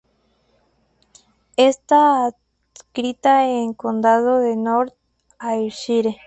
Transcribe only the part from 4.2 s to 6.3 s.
de North Ayrshire.